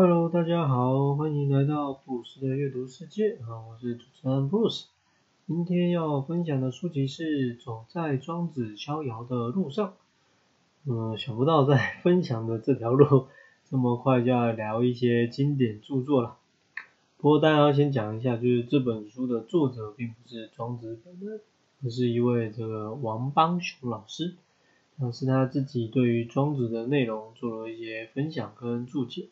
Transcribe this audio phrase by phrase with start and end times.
[0.00, 4.86] Hello，大家好，欢迎来到布鲁斯的阅读世界啊，我是主持人布鲁斯。
[5.48, 9.88] 今天要分享的书籍是《走在庄子逍遥的路上》。
[10.84, 13.26] 嗯，想不到在分享的这条路，
[13.68, 16.36] 这么快就要聊一些经典著作了。
[17.16, 21.40] 不过，大家要先讲一下，就是这本书的作者并不是庄子本人，
[21.82, 24.36] 而是一位这个王邦雄老师。
[24.94, 29.30] 那是他自己对于庄子的内容做了一些分享跟注解。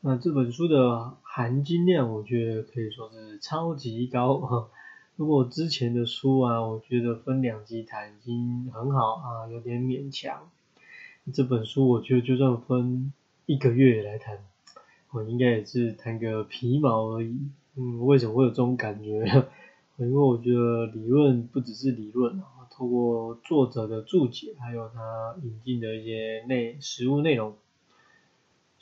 [0.00, 4.70] 那这本书的含金量，我觉得可以说是超级高。
[5.16, 10.48] 如果之前的书啊，我觉得分两集谈已经很好啊，有点勉强。
[11.34, 13.12] 这本书我觉得就算分
[13.46, 14.38] 一个月来谈，
[15.10, 17.36] 我应该也是谈个皮毛而已。
[17.74, 19.24] 嗯，为什么会有这种感觉？
[19.98, 27.56] 因为我觉得理论不只是理论啊，透过作者的注解，还有他引进的一些内实物内容。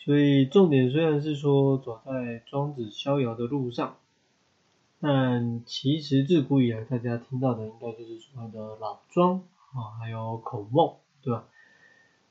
[0.06, 3.96] 所以重点虽然是说走在庄子逍遥的路上，
[5.00, 9.40] 但其实自古以来大家听到的应该就是所谓的老庄
[9.72, 11.48] 啊，还有孔孟，对吧？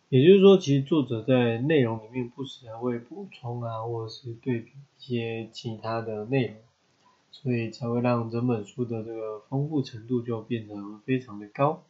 [0.07, 6.55] 也就是说，其实作者在内容里面不时还会补充啊，或者是对比一些其他的内容，
[7.29, 11.83] 所以才会让整本书的这个丰富程度就变得非常的高。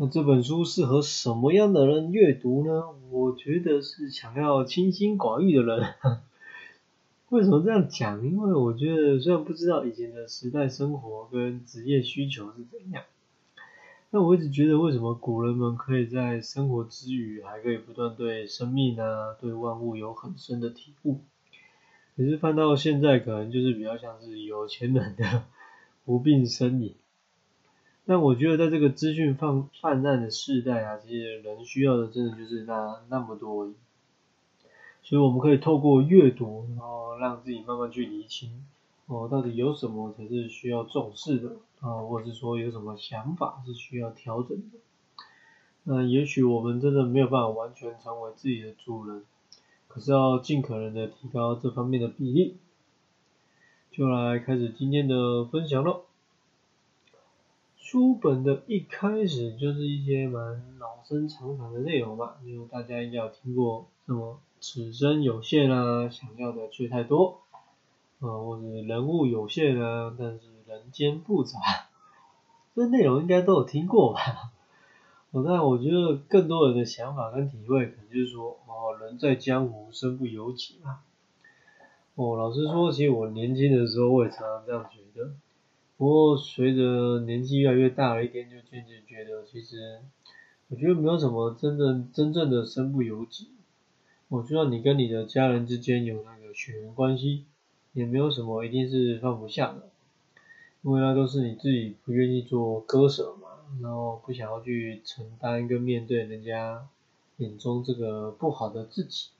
[0.00, 2.84] 那这本书适合什么样的人阅读呢？
[3.10, 5.94] 我觉得是想要清心寡欲的人。
[7.30, 8.24] 为什么这样讲？
[8.24, 13.02] 因为我觉得虽然不知道以前的时代生活跟职业需求是怎样，
[14.12, 21.18] 但我一直觉得为什么古人们可以在生活之余，还可以不断对生命啊、对万物有很深的体悟。
[22.16, 25.42] 可是翻到现在，可能就是比较像是有钱人的
[26.06, 26.94] 无病呻吟。
[28.08, 33.70] 但我觉得在这个资讯泛泛滥的时代啊，这些人需要的真的就是那那么多，
[35.02, 38.64] 所以我们可以透过阅读，然后让自己慢慢去理清，
[39.08, 41.50] 哦，到底有什么才是需要重视的
[41.80, 44.78] 啊，或者是说有什么想法是需要调整的。
[45.84, 49.22] 那也许我们真的没有办法完全成为自己的主人，
[49.86, 52.56] 可是要尽可能的提高这方面的比例。
[53.90, 56.07] 就来开始今天的分享喽。
[57.90, 67.40] 书本的一开始就是一些蛮老生常谈的内容嘛，因为大家应该有听过什么“此生有限啊，想要的却太多”，
[68.20, 71.58] 啊，或者“人物有限啊，但是人间复杂”，
[72.76, 74.20] 这内容应该都有听过吧？
[75.32, 81.00] 我但我觉得更多人的想法跟体会，可能就是说，哦，人在江湖，身不由己嘛。
[82.16, 85.30] 哦，老实说，其实我年轻的时候，我也常常这样觉得。
[85.98, 89.98] 不过随着年纪越来越大了一点，就渐渐觉得，其实
[90.68, 93.48] 我觉得没有什么真正真正的身不由己。
[94.28, 97.46] 我知道你跟你的家人之间有那个血缘关系，
[97.94, 99.88] 也没有什么一定是放不下的，
[100.82, 103.48] 因为那都是你自己不愿意做割舍嘛，
[103.82, 106.86] 然后不想要去承担跟面对人家
[107.38, 109.30] 眼中这个不好的自己。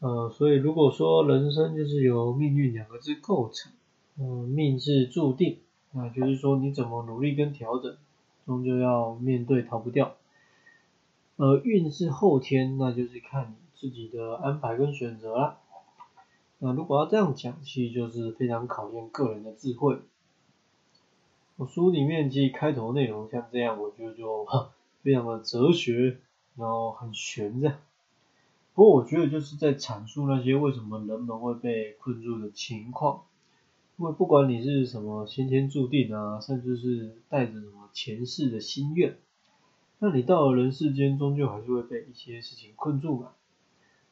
[0.00, 3.70] 呃，所以如果说人生就是由命运两个字构成。
[4.18, 5.58] 嗯，命是注定，
[5.92, 7.96] 那就是说你怎么努力跟调整，
[8.44, 10.16] 终究要面对逃不掉。
[11.36, 15.58] 而运是后天，那就是看你自己的安排跟选择啦。
[16.58, 19.98] 那如果要这样讲，其实就是非常考验个人的智慧。
[21.56, 24.46] 我书里面其实开头内容像这样，我觉得就
[25.02, 26.18] 非常的哲学，
[26.56, 27.78] 然后很玄的。
[28.74, 33.22] 不过我觉得就是在阐述那些为什么人们会被困住的情况。
[34.02, 39.16] 因为不管你是什么先天注定啊，甚至是带着什么前世的心愿，
[40.00, 43.30] 那你到了人世间，终究还是会被一些事情困住嘛。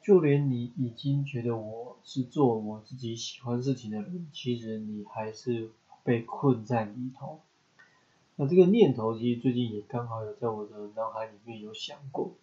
[0.00, 5.70] 就连你已经觉得我是做我自己喜欢事情的人，其实你还是
[6.04, 7.40] 被困在里头。
[8.36, 12.34] 那这个念头其实最近也刚好有在我的脑海里面有想过。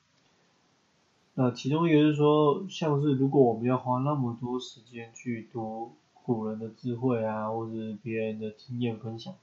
[1.35, 5.94] 那其中一个是说，像是如果我们要花那么多时间去读。
[6.28, 9.34] 古人的智慧啊，或者别人的经验分享，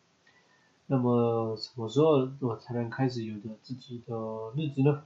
[0.86, 4.14] 那么什么时候我才能开始有着自己的
[4.54, 5.02] 日子呢？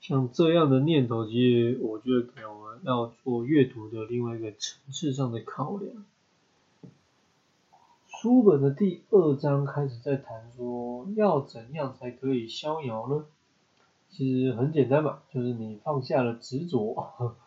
[0.00, 6.06] 像这样的念头，其实我觉得给我们要做阅读的另外一个层次上的考量。
[8.06, 13.26] 书本的第二章开始在谈说，要怎样才可以逍遥呢？
[14.08, 17.44] 其实很简单嘛，就是你放下了执着。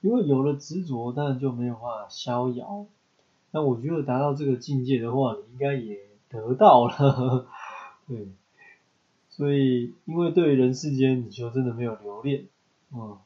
[0.00, 2.86] 因为有了执着，当然就没有办法逍遥。
[3.50, 5.98] 那我觉得达到这个境界的话，你应该也
[6.28, 7.46] 得到了，
[8.06, 8.28] 对。
[9.30, 12.46] 所以，因为对于人世间，你就真的没有留恋，
[12.92, 13.16] 嗯，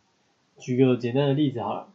[0.59, 1.89] 举个简单的例子好了，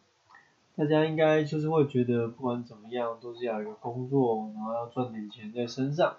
[0.76, 6.16] 大家应该就是会觉得不管怎么样都是要有个工作，然后要赚点钱在身上，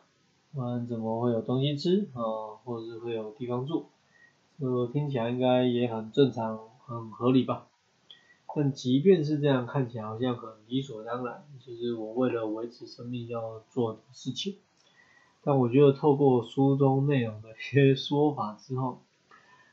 [0.52, 2.22] 不然怎么会有东西吃啊，
[2.64, 3.86] 或者是会有地方住？
[4.60, 7.66] 这听起来应该也很正常，很合理吧？
[8.54, 14.56] 但即便是这样，看起来好像很理所当然，就是我为了维持生命要做的事情。
[15.44, 19.00] 但我觉得透过书中内容的一些说法之后，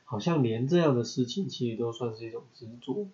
[0.04, 3.08] 好像连这样的事情其实都算是一种执着。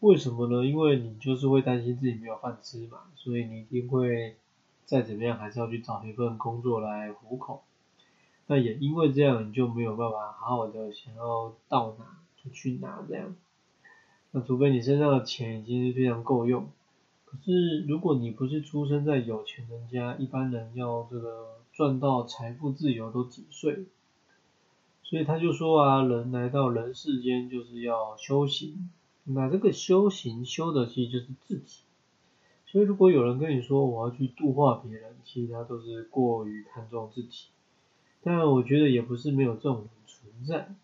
[0.00, 0.66] 为什么呢？
[0.66, 4.36] 因为你就是会担心自己没有饭吃嘛，所以你一定会
[4.84, 7.62] 再怎么样还是要去找一份工作来糊口。
[8.48, 13.34] 那也因为这样，你就没有办法好好的想要到哪就去哪这样。
[14.36, 16.66] 那除非你身上的钱已经是非常够用。
[17.24, 23.84] 可是如果你不是出生在有钱人家，一般人要这个赚到财富自由都几岁？
[25.04, 28.90] 所以他就说啊，人来到人世间就是要修行。
[29.22, 31.82] 那这个修行修的其实就是自己。
[32.66, 37.44] 所以如果有人跟你说我要去度化别人，其实他都是过于看重自己。
[38.20, 40.74] 但我觉得也不是没有这种存在，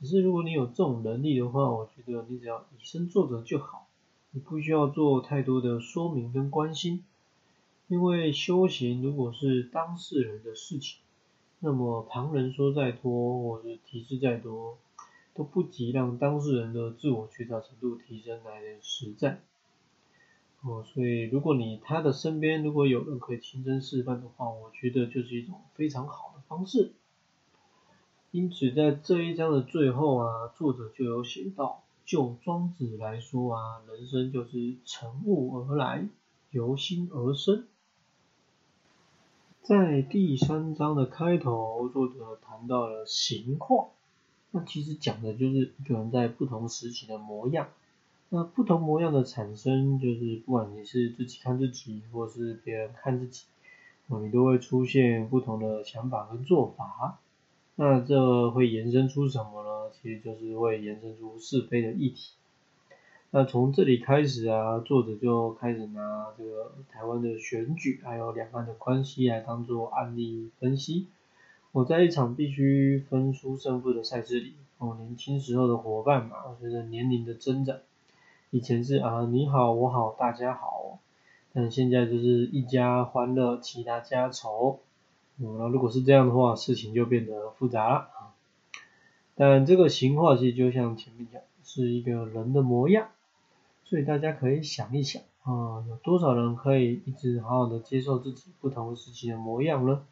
[0.00, 3.86] 只是如果你有这种能力的话，我觉得你只要以身作则就好，
[4.32, 7.02] 你不需要做太多的说明跟关心，
[7.88, 11.00] 因为修行如果是当事人的事情，
[11.60, 14.76] 那么旁人说再多或者提示再多，
[15.34, 19.40] 都不及让当事人的自我觉察程度提升来的实在。
[20.62, 26.92] 哦，所以如果你他的身边如果有人可以亲身示范的话，我觉得就是一种非常好的方式。
[28.36, 36.06] 因此在这一章的最后啊，作者就有写到，就庄子来说啊，人生就是乘物而来，
[36.50, 37.64] 由心而生。
[39.62, 43.88] 在第三章的开头，作者谈到了形况，
[44.50, 47.68] 那其实讲的就是一个人在不同时期的模样。
[48.28, 53.46] 那不同模样的产生，就是不管你是自己看自己，或是别人看自己，
[54.08, 57.18] 你都会出现不同的想法跟做法。
[57.78, 59.92] 那这会延伸出什么呢？
[59.92, 62.32] 其实就是会延伸出是非的议题。
[63.30, 71.08] 那从这里开始啊，作者就开始拿这个台湾的选举，还有两岸的关系来当做案例分析。
[71.72, 77.76] 我在一场必须分出胜负的赛事里，我，年轻时候的伙伴嘛，随着年龄的增长。
[78.48, 80.98] 以前是啊，你好，我好，大家好，
[81.52, 84.80] 但现在就是一家欢乐，其他家愁。
[85.36, 88.34] 那如果是这样的话，事情就变得复杂了啊。
[89.34, 93.08] 但这个形化其实就像前面讲，是一个人的模样，
[93.84, 100.06] 所以大家可以想一想啊，有多少人可以一直好好的接受自己不同时期的模样呢？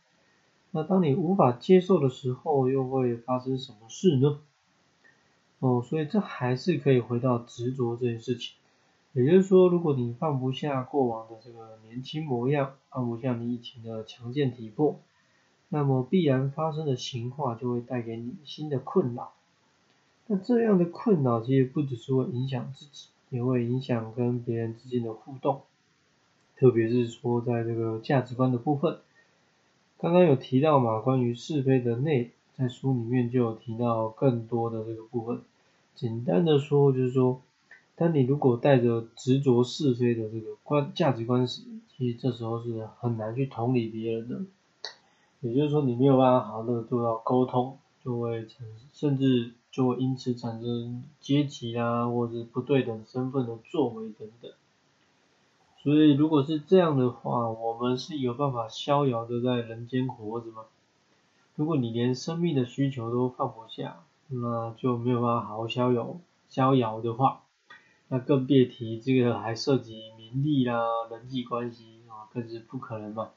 [0.72, 4.40] 那当你无法接受的时候，又会发生什么事呢？
[5.60, 8.56] 哦，所以这还是可以回到执着这件事情，
[9.14, 15.00] 也就是说，如果你放不下过往的这个年轻模样，放不下你以前的强健体魄，
[15.68, 19.32] 那么必然发生的情况就会带给你新的困扰。
[20.26, 25.62] 那这样的困扰其实不只是会影响自己，也会影响跟别人之间的互动，
[26.56, 28.98] 特别是说在这个价值观的部分。
[29.98, 35.42] 刚刚有提到嘛，关于是非的内，在书里面就有提到更多的这个部分。
[35.94, 37.40] 简单的说，就是说，
[37.96, 41.62] 当你如果带着执着是非的这个观价值观时，
[41.96, 44.40] 其实这时候是很难去同理别人的。
[45.44, 54.50] 也就是说，你没有办法好好的做到沟通，就会产甚至就会因此产生阶级啊，或者不对等身份的作为等等。
[55.82, 60.62] 所以，如果是这样的话，我们是有办法逍遥的在人间活着吗？
[61.56, 66.16] 如果你连生命的需求都放不下，那就没有办法好好逍遥，
[66.48, 67.42] 逍遥的话，
[68.08, 73.28] 那更别提这个还涉及名利啦、人际关系啊，更是不可能嘛。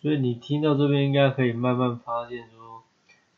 [0.00, 2.82] 所以你听到这边应该可以慢慢发现说，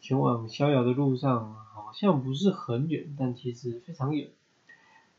[0.00, 4.30] 前往逍遥的路上好像不是很远，但其实非常远。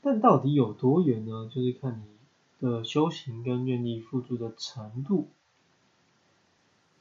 [0.02, 1.50] 但到底有多远呢？
[1.54, 5.28] 就是看你的修行跟愿意付出的程度。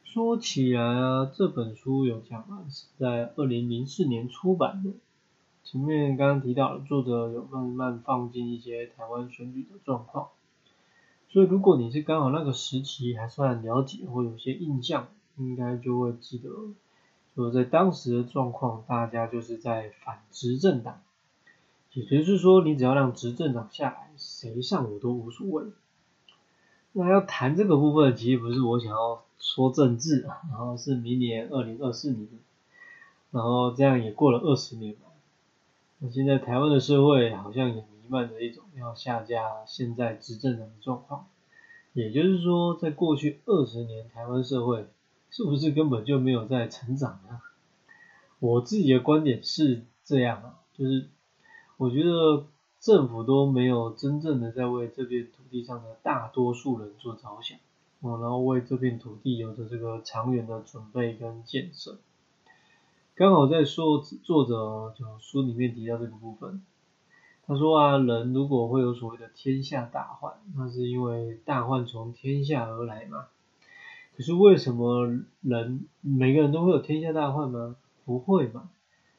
[0.04, 4.90] 说起来啊，这本书有讲啊，是在二零零四年出版的。
[5.64, 10.28] 前面刚刚提到，作者有慢慢放进一些台湾选举的状况。
[11.32, 15.08] 所以如果你是刚好那个时期还算了解或有些印象，
[15.38, 16.50] 应该就会记得，
[17.34, 21.00] 就在当时的状况，大家就是在反执政党。
[21.94, 25.64] 也就是说，你只要让执政党下来，谁上我都无所谓。
[26.92, 30.20] 那要谈这个部分，其实不是我想要说政治，
[30.50, 32.28] 然后是明年二零二四年，
[33.30, 34.94] 然后这样也过了二十年。
[35.98, 41.28] 那现在台湾的社会好像也弥漫着一种要下架现在执政人的状况，
[41.94, 44.86] 也就是说，在过去二十年，台湾社会
[45.30, 47.40] 是不是根本就没有在成长呢？
[48.38, 51.08] 我自己的观点是这样啊，就是
[51.78, 52.44] 我觉得
[52.80, 57.58] 政府都没有真正的在为这片土地上的大多数人做着想，
[58.00, 61.96] 哦，然后为这片土地有着这个长远的准备跟建设。
[63.14, 66.62] 刚好在说作者就书里面提到这个部分，
[67.46, 73.26] 他说啊，人如果会有所谓的天下大患，那是因为大患从天下而来嘛。
[74.16, 75.06] 可是为什么
[75.40, 77.76] 人每个人都会有天下大患吗？
[78.04, 78.70] 不会嘛，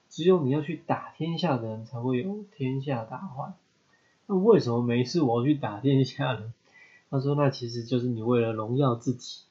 [0.10, 3.53] 只有你要去打天下的人才会有天下大患。
[4.27, 6.53] 那为什么没事我要去打天下呢？
[7.10, 9.42] 他说那其实就是你为了荣耀自己。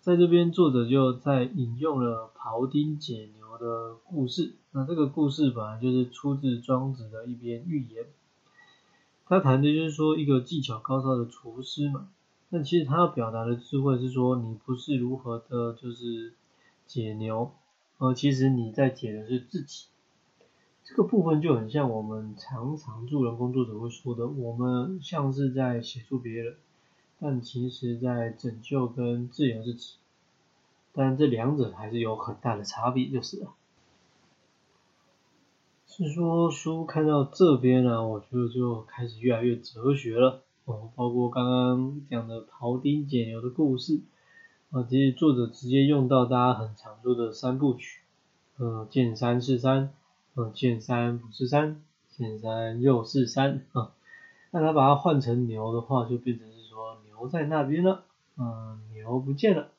[0.00, 4.54] 在这边作者就在引用了庖丁解牛的故事。
[4.72, 8.06] 那这个故事本来就是出自庄子的一篇寓言。
[9.26, 12.08] 他谈的就是说一个技巧高超的厨师嘛。
[12.48, 16.32] 那其实他要表达的智慧是说，你不是如何的，就是
[16.84, 17.52] 解牛。
[17.98, 19.86] 呃，其实你在解的是自己，
[20.82, 26.56] 这个部分就很像我们常常助人工作者会说的，我们像是在协助别人，
[27.20, 29.94] 但其实在拯救跟自由自己，
[30.92, 33.40] 但这两者还是有很大的差别，就是。
[33.40, 33.52] 了。
[35.86, 44.00] 是说书看到这边呢，我觉得就开始越来越哲学了，哦，包括刚刚讲的庖丁解牛的故事。
[44.70, 48.02] 啊，其实作者直接用到大家很常说的三部曲，
[48.56, 49.92] 呃，见山是山，
[50.34, 51.82] 呃，见山不是山，
[52.16, 53.90] 见山又是山，啊，
[54.52, 58.04] 那他把它换成牛的话，就变成是说牛在那边了，
[58.38, 59.72] 嗯，牛不见了，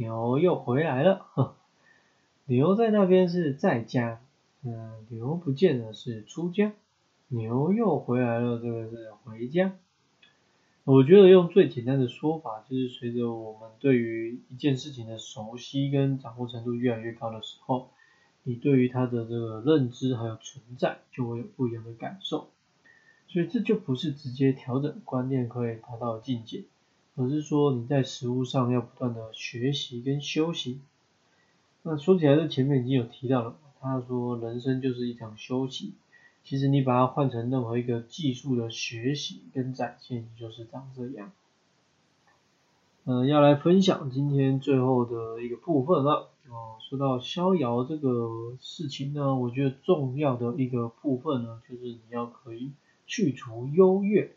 [0.00, 1.54] 牛又回来了，呵，
[2.46, 4.22] 牛在那边是在家，
[4.64, 6.72] 嗯，牛不见了是出家，
[7.28, 9.76] 牛又回来了，这个是回家。
[10.84, 17.90] 我觉得用最简单的说法，就是随着我们对于一件事情的熟悉跟掌握程度越来越高的时候，
[18.44, 22.48] 你对于它的这个认知还有存在，就会有不一样的感受。
[23.28, 26.64] 所以这就不是直接调整观念可以达到的境界，
[27.16, 30.80] 而是说你在实物上要不断的学习跟修行。
[31.82, 35.92] 那说起来，这前面已经有提到了，他说人生就是一场修行。
[36.42, 41.32] 其实你把它换成任何一个技术的学习跟展现，就是长这样。
[43.04, 46.28] 嗯，要来分享今天最后的一个部分了。
[46.48, 52.72] 哦，说到逍遥这个事情呢，我觉得重要的一个部分呢，就是你要可以
[53.06, 54.32] 去除优越。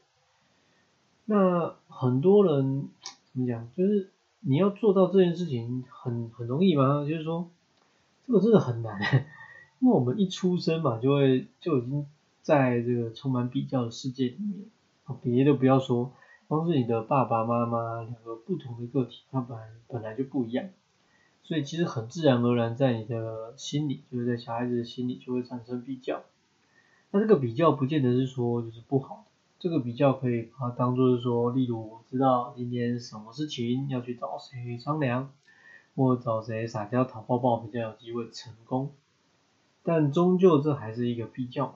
[1.25, 2.89] 那很多人
[3.31, 3.69] 怎么讲？
[3.75, 4.11] 就是
[4.41, 7.05] 你要做到这件事情很很容易吗？
[7.07, 7.49] 就是说，
[8.27, 8.99] 这个真的很难。
[9.79, 12.05] 因为我们一出生嘛，就会就已经
[12.41, 16.13] 在这个充满比较的世界里面，别的不要说，
[16.47, 20.69] 光是你的爸爸妈妈两个不同的个体，他本本来就不一样，
[21.43, 26.23] 所以其实很自然而然在你的心里，就是在小孩子的心里就会产生比较。
[27.11, 29.25] 那这个比较不见得是说就是不好，
[29.63, 35.31] 这个比较可以把它当做是说，例如我知道今天什么事情要去找谁商量，
[35.95, 38.91] 或找谁撒娇讨抱抱比较有机会成功。
[39.81, 41.75] 但终究这还是一个比较嘛，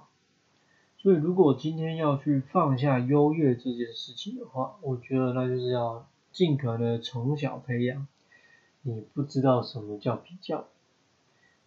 [0.97, 8.05] 所以如果今天要去放下优越这件事情的话，我觉得那就是要尽可能从小培养，
[8.81, 10.67] 你不知道什么叫比较，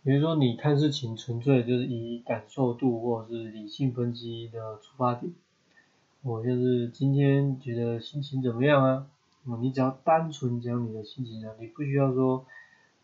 [0.03, 5.33] 比如说你看事情纯粹就是以感受度或者是理性分析的出发点，
[6.23, 9.07] 我就是今天觉得心情怎么样啊？
[9.61, 12.45] 你只要单纯讲你的心情啊，你不需要说。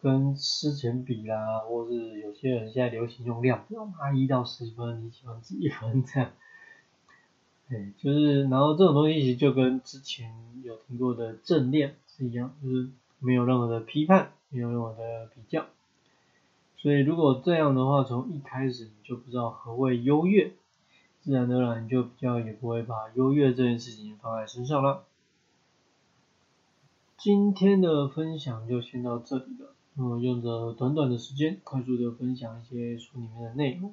[0.03, 6.31] 跟之前比啦，或是有些人现在流行用量表嘛，一到十分你喜欢几分这样，
[7.69, 10.31] 对，就是然后这种东西其实就跟之前
[10.63, 15.65] 有听过的正念是一样，就是没有任何的批判，没有任何的比较，
[16.77, 20.53] 所以如果这样的话，从一开始你就不知道何谓优越，
[21.26, 25.02] 自然而然就比较也不会把优越这件事情放在身上了。
[27.18, 29.75] 今天的分享就先到这里了。
[29.97, 33.92] 嗯，用着短短的时间，快速的分享一些书里面的内容。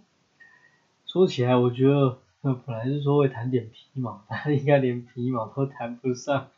[1.07, 6.51] 说起来，我觉得那本来是说会谈点皮毛，但应该连皮毛都谈不上。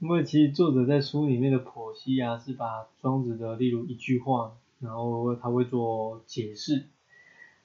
[0.00, 6.88] 因为其实作者在书里面的剖析啊，是把庄子的例如一句话，然后他会做解释，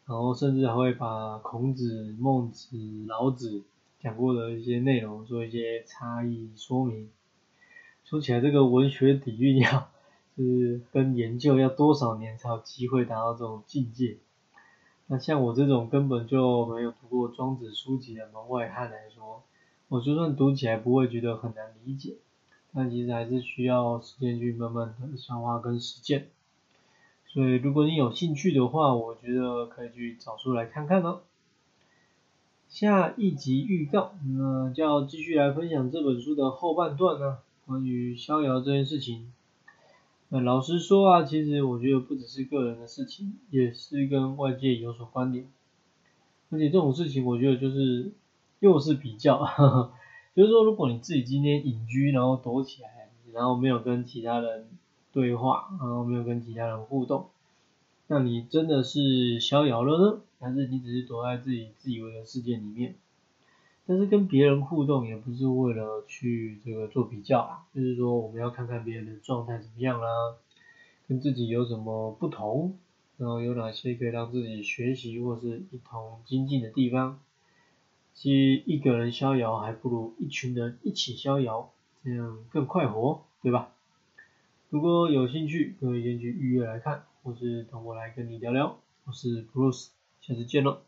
[0.08, 3.64] 然后甚至还会把孔子、孟子、老子
[4.00, 7.10] 讲过的一些内容做一些差异说明。
[8.04, 9.90] 说起来，这个文学底蕴要。
[10.40, 14.20] 是跟研究要多少年才有机会达到这种境界？
[15.08, 19.42] 那像我这种根本就没有读过庄子书籍的门外汉来说，
[19.88, 22.18] 我就算读起来不会觉得很难理解，
[22.72, 26.30] 但其实还是需要时间去慢慢的消化跟实践。
[27.28, 31.22] 所以如果你有兴趣的话，我觉得可以去找书来看看哦。
[32.68, 39.32] 下一集预告，那就要继续来分享这本书的后半段呢，关于逍遥这件事情。
[40.30, 45.48] 那老实说啊，其实我觉得不只是个人的事情，也是跟外界有所关联。
[46.50, 48.12] 而且这种事情，我觉得就是
[48.60, 49.40] 又是比较，
[50.36, 54.68] 就是说，如果你自己今天隐居，然后躲起来，然后没有跟其他人。
[55.18, 57.30] 对话，然后没有跟其他人互动，
[58.06, 62.94] 那你真的是逍遥了呢，还是你只是躲在自己自以为的世界里面？
[63.88, 70.36] 但是跟别人互动也不是为了去这个做比较啊，就是说我们要看看别人的状态怎么样啦，
[71.08, 72.78] 跟自己有什么不同，
[73.18, 77.20] 然后有哪些可以让自己学习或是一同精进的地方。
[78.14, 81.72] 其实一个人逍遥还不如一群人一起逍遥，
[82.04, 83.72] 这样更快活，对吧？
[84.70, 88.78] 如果有兴趣，可以先去预约来看，或是等我来跟你聊聊。
[89.06, 90.82] 我是 Bruce，下次见喽。